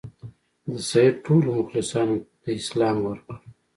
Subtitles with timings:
[0.69, 3.35] د سید ټولو مخلصانو دا سلا ورکړه.